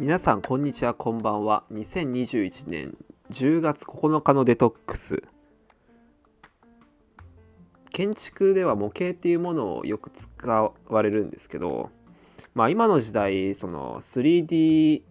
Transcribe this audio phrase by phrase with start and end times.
[0.00, 1.62] 皆さんこんにちはこんばんは。
[1.72, 2.96] 2021年
[3.32, 5.22] 10月9日のデトックス。
[7.90, 11.90] 建築では模型っていうものをよく使われるんですけど
[12.54, 15.02] まあ今の時代その 3D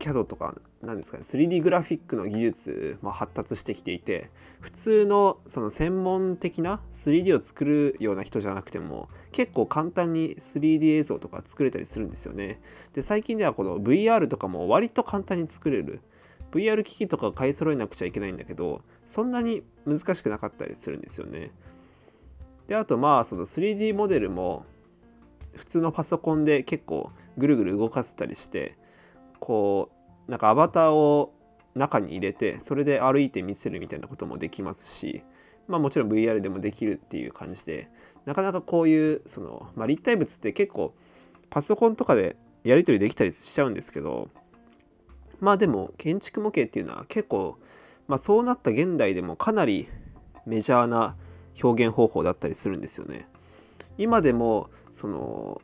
[0.00, 4.30] CAD とか何ですかね 3D グラフィックの技術も発達してきていて
[4.60, 12.60] 普通のその専門的な 3D を作るような人じゃなくても結構簡単に 3D 映像とか作れたりするんですよね。
[12.94, 16.00] で最近ではこの VR とかも割と簡単に作れる
[16.50, 21.50] VR 機器とか買い揃えなくちゃいけないんだけどそんなに難しくなかったりするんですよね。
[22.66, 24.64] であとまあその 3D モデルも
[25.54, 28.78] 普通のパソコンで結構ぐるぐる動かせたりして
[29.40, 29.90] こ
[30.28, 31.32] うなんかアバターを
[31.74, 35.22] 中に入れてそれで歩いて見せるみたいなこともできますし
[35.68, 37.88] まあもちろん VR でもできるっていう感じで
[38.26, 40.94] なかなかこういうその、まあ、立体物って結構
[41.48, 44.28] パソコンとかでやり取りできたりしちゃうんですけど
[45.40, 47.58] まあでも建築模型っていうのは結構、
[48.08, 49.88] まあ、そうなった現代でもかなり
[50.46, 51.16] メジャーな
[51.62, 53.28] 表現方法だったりするんですよね。
[53.98, 55.60] 今でもその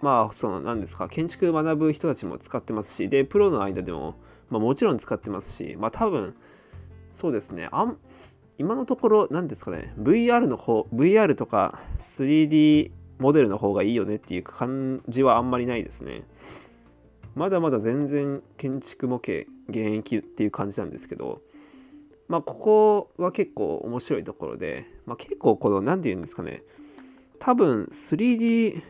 [0.00, 4.16] まあその何ですか建築学ぶ人たちも使ってますしでプロの間でも、
[4.50, 6.34] まあ、もちろん使ってますしまあ多分
[7.10, 7.96] そうですねあん
[8.58, 16.24] 今のところ何ですかね VR の方 VR とか 3D モデルの方がいいよねっていう感じはあんまりないですね。
[17.34, 21.42] まだまだ全然建築模型現役っていう感じなんですけど
[22.28, 26.62] まあここは結構面白いところで、まあ、結構この何て言うんですかね
[27.40, 28.82] 多分 3D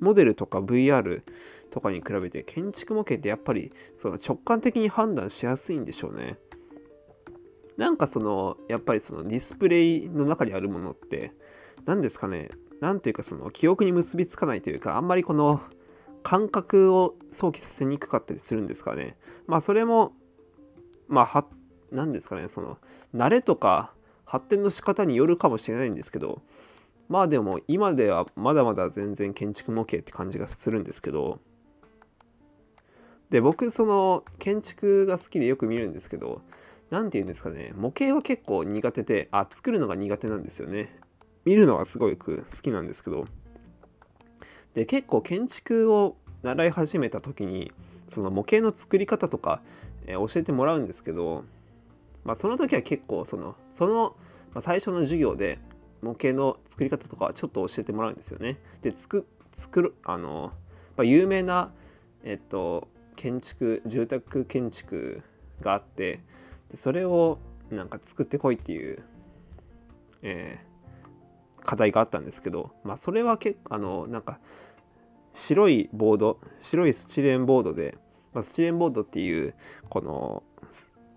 [0.00, 1.22] モデルとか VR
[1.70, 6.38] とかに比べて建築模型ってやっぱりその直感的に判断しやすいんでしょうね。
[7.76, 11.32] なんかそのやっぱりそのディスプレイの中にあるものって
[11.86, 12.48] 何ですかね
[12.80, 15.60] 何というかその記憶に結びつかないというかあんまりこの
[16.24, 19.16] 感覚を想起させにくかったりするんですかね。
[19.46, 20.12] まあそれも
[21.06, 21.44] まあ
[21.92, 22.78] 何ですかねその
[23.14, 23.92] 慣れとか
[24.24, 26.42] 発展の仕方によるかもしれないんですけど
[27.08, 31.38] まあでも今ではまだまだ全然建築模型って感じがするんですけど。
[33.30, 36.40] で僕その建築が好きでよく見るんですけど
[36.88, 37.72] 何て言うんですかね。
[37.76, 40.98] 模型は結構苦手であ作るのが苦手なんですよね。
[41.44, 43.26] 見るのはすごく好きなんですけど。
[44.74, 47.72] で結構建築を習い始めた時に
[48.06, 49.60] その模型の作り方とか、
[50.06, 51.44] えー、教えてもらうんですけど、
[52.24, 54.16] まあ、その時は結構そのその、
[54.54, 55.58] まあ、最初の授業で
[56.02, 58.58] 模型の作り方とかちょっと教えてもらうんですよね。
[58.82, 60.52] で作作るあの、
[60.96, 61.72] まあ、有名な、
[62.22, 65.22] えっと、建築住宅建築
[65.60, 66.20] があって
[66.70, 67.38] でそれを
[67.70, 69.02] なんか作ってこいっていう、
[70.22, 74.38] えー、課題があったんですけど、まあ、それは結構あのなんか
[75.34, 77.98] 白いボード白いスチレンボードで、
[78.32, 79.54] まあ、スチレンボードっていう
[79.88, 80.42] この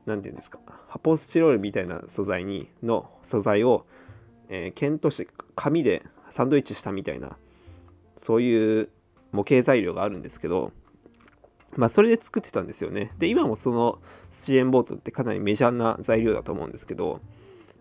[0.06, 3.86] 何て言うんですか発泡スチロールみたいな素材にの素材を
[4.52, 7.38] えー、剣として紙でサンドイッチしたみたいな
[8.18, 8.90] そういう
[9.32, 10.74] 模型材料があるんですけど
[11.78, 13.14] まあそれで作ってたんですよね。
[13.18, 17.22] で今もそのスチレンボートってかなりメジャーな材料だと思うんですけど、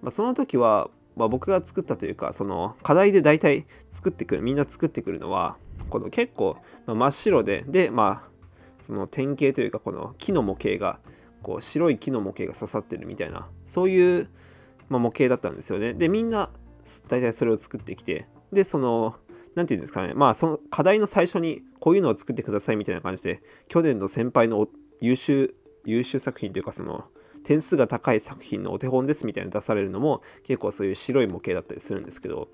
[0.00, 5.56] まあ、その時は、まあ、僕が作ったというかその課題で大体作ってくるみんな作ってくるのは
[5.88, 11.00] この結構、真っ白ででまあその典型というかこの木の模型が
[11.42, 14.28] こう白い木の模型が刺さってるみたいなそういう、
[14.88, 15.94] ま、模型だったんですよね。
[15.94, 16.50] でみんな
[17.08, 19.16] 大体それを作ってきてでその
[19.54, 20.14] 何て言うんですかね。
[20.14, 24.68] まあその課題の最初にこういうのを作ってくださいみたいな感じで去年の先輩の
[25.00, 27.04] 優秀優秀作品というかその
[27.44, 32.48] 点数が高い作品のお手本ですみたいな出されるのも結構そういう白い模型だったりするんですけど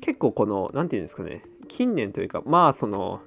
[0.00, 1.42] 結構この何て言うんですかね。
[1.68, 3.20] 近年というかまあその、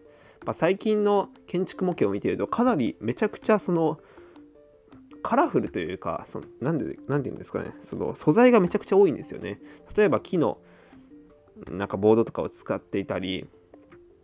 [0.46, 4.00] まあ、最近の建築模型を見ているとかなりめちゃくちゃその
[5.24, 9.60] カラフルというか、そのなんで、なんて言うんですかね、その素材がめちゃくちゃ多いんですよね。
[9.96, 10.60] 例えば木の
[11.70, 13.48] なんかボードとかを使っていたり、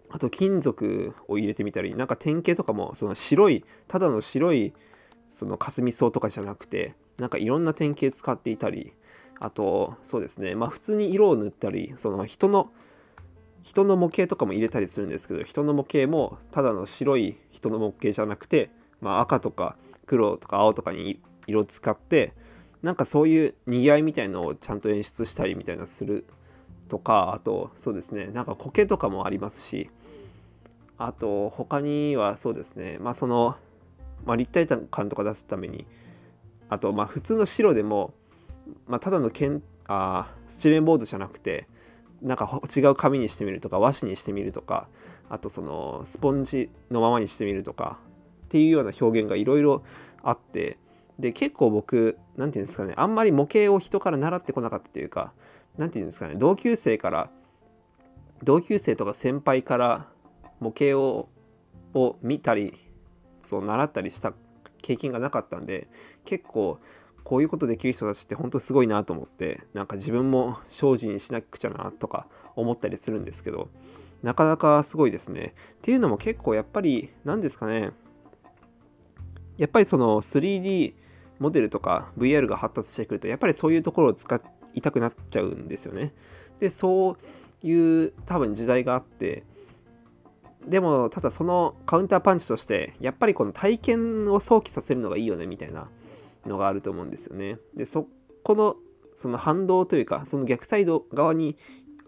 [0.10, 4.74] あと金属を入れてみたり、なんか典型とかもその白い、ただの白い
[5.30, 8.94] その霞層とかじゃなくて、なんかいろんな典型使っていたり、
[9.40, 12.72] あとそうですね、まあ普通に色を塗ったり、その人の
[13.64, 18.72] 人の模型とかも入れたりするんですけど、人の模型もただの白い人の模型じゃなくて、
[19.02, 19.76] まあ、赤とか
[20.10, 22.34] 黒とか青とかに色使って
[22.82, 26.26] なんかそういうにぎわいみたいのをちゃんと演出したりみたいなする
[26.88, 29.92] とかあとそうですねなんか苔とかもありますし
[30.98, 33.56] あと他にはそうですねまあその、
[34.26, 35.86] まあ、立体感とか出すために
[36.70, 38.14] あとまあ普通の白でも、
[38.88, 41.68] まあ、ただの剣あスチレンボードじゃなくて
[42.24, 44.88] なんか違う紙にしてみるとか和紙にしてみるとか
[45.30, 48.00] あとそのスポンジのままにしてみるとか
[48.50, 49.84] っていうような表現がいろいろ
[50.24, 50.80] あって
[51.20, 55.34] で結構僕何て言うんですかねあんまり模型を人から習ってこなかったというか
[55.78, 57.30] 何て言うんですかね同級生から
[58.44, 60.08] 同級生とか先輩から
[60.60, 61.30] 模型を
[61.94, 62.78] を見たり
[63.44, 64.34] そう習ったりした
[64.82, 65.88] 経験がなかったんで
[66.26, 66.80] 結構
[67.24, 73.70] こういうことできる人たちって本当すごいなと思ってなんか自分も精進しなくちゃなとか思ったりするんですけど
[74.24, 75.54] なかなかすごいですね。
[75.76, 77.92] っていうのも結構やっぱり何ですかね
[79.60, 80.94] やっぱりその 3D
[81.40, 84.42] モデルとか VR が発達してくるとやっぱりそういうところを使
[84.74, 86.14] いたくなっちゃうんですよね。
[86.60, 87.18] でそ
[87.64, 89.44] ういう多分時代があって
[90.68, 95.90] でもただそのカウンターパンチとしてやっぱりこの体験を想起させるのがいいよねみたいな
[96.46, 97.58] のがあると思うんですよね。
[97.76, 98.08] でそ
[98.44, 98.76] この
[99.16, 101.58] その反動というかその逆サイド側に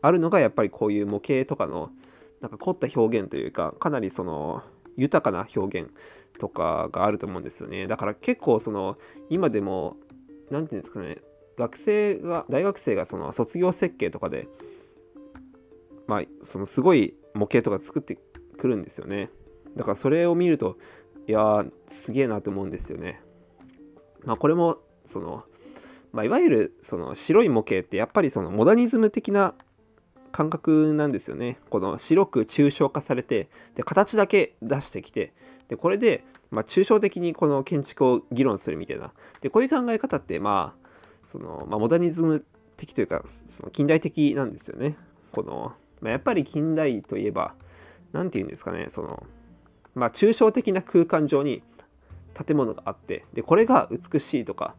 [0.01, 1.91] あるのがやっぱりこういう模型とかの
[2.39, 4.63] なんか凝った表現というかかなりその
[4.97, 5.91] 豊かな表現
[6.39, 7.87] とかがあると思うんですよね。
[7.87, 8.97] だから結構その
[9.29, 9.97] 今でも
[10.49, 11.17] 何て言うんですかね
[11.57, 14.47] 学生が大学生がその卒業設計とかで
[16.07, 18.17] まあそのすごい模型とか作って
[18.57, 19.29] くるんですよね。
[19.75, 20.77] だからそれを見ると
[21.27, 23.21] いやすげえなと思うんですよね。
[24.25, 25.43] まあこれもその、
[26.11, 29.55] まあ、いわゆるその白い模型ってやっぱりそのモダニズム的な
[30.31, 31.57] 感覚なんですよね。
[31.69, 35.33] この白く抽象化されてで形だけ出してきて
[35.67, 39.11] でこれで、まあ、抽象的にこの建築を議論するみたいな
[39.41, 40.89] でこういう考え方ってまあ
[41.25, 42.43] その、まあ、モダニズム
[42.77, 44.95] 的というかその近代的なんですよね。
[45.31, 47.53] この、まあ、やっぱり近代といえば
[48.11, 49.23] 何て言うんですかねその、
[49.95, 51.63] まあ、抽象的な空間上に
[52.33, 54.75] 建物があってでこれが美しいとか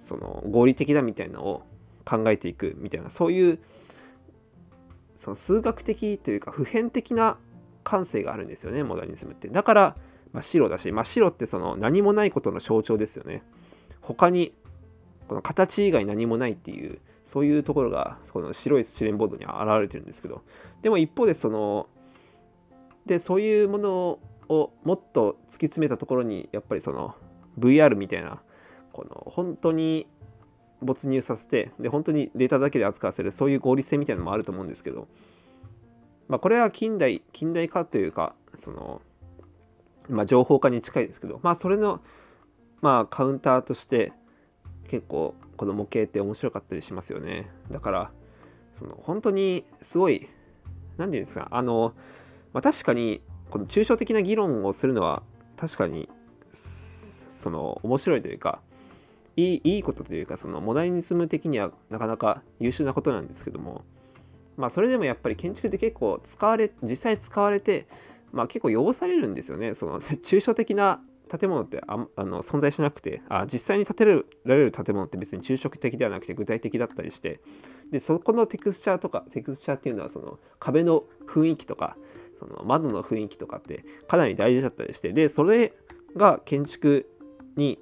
[0.00, 1.62] その合理的だみたいなのを
[2.04, 3.58] 考えていくみたいなそういう
[5.16, 7.38] その数学的というか普遍的な
[7.84, 9.48] 感性があるんですよねモダニズムって。
[9.48, 9.96] だから
[10.32, 13.42] 真っ白だし真っ白ってその何もないことの象徴ですよね。
[14.00, 14.54] 他に
[15.28, 20.42] この形以外何もないっていうそういうところがこの白いスチレンボードに現れてるんですけど。
[20.82, 21.88] でも一方でその
[23.06, 24.18] でそういうもの
[24.48, 27.14] をもっと突き詰めたところにやっぱりその
[27.58, 28.40] VR みたいな
[28.92, 30.06] この本当に
[30.82, 35.08] 没入させてで本当にデータだけで扱わせるそういう合理性みたいなのもあると思うんですけど、
[36.28, 39.00] まあ、これは近代近代化というかその、
[40.08, 42.00] まあ、情報化に近いですけど、まあ、それの、
[42.82, 44.12] まあ、カウンターとして
[44.88, 47.50] 結構この模型って面白かったりしますよね。
[47.70, 48.10] だから
[48.78, 50.28] その本当にすごい
[50.98, 51.94] 何て言うんですかあの、
[52.52, 55.22] まあ、確かにこの抽象的な議論をするのは
[55.56, 56.08] 確かに
[56.52, 58.60] その面白いというか
[59.36, 63.84] いいいことというかそのモダニズム的にはなかなか優秀なことなんですけども
[64.56, 67.86] まあそれでもやっぱり建築って結構使われ実際使われて
[68.32, 69.74] まあ結構汚されるんですよね。
[69.74, 77.40] その抽象的な建物ってああの存在しなくてあ実際に建てられる建物って別に抽象的ではなくて具体的だったりして
[77.90, 81.96] でそこのテクスチャーとかテクスチャーっていうのはその壁の雰囲気とか
[82.38, 85.72] その窓の雰囲気とかってかなり大事だったりしてでそれ
[86.16, 87.08] が建築
[87.56, 87.80] に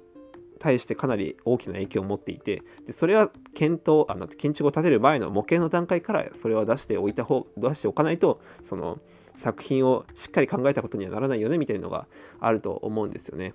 [0.65, 8.97] 対してかなり大きな影響を持っていてでそれは検討あの建築を建てる前の模型の段階からそれを出しておいた方出しておかないとその
[9.35, 12.07] 作品をしっかり考えたことにはならないよねみたいなのが
[12.39, 13.53] あると思うんですよね。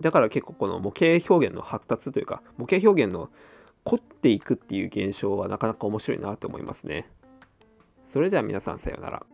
[0.00, 3.30] だから結構この模型表現の発達というか模型表現の
[3.82, 7.10] 凝っていくっていう現象はなかなか面白いなと思いますね。
[8.04, 9.26] それでは皆さんさようなら。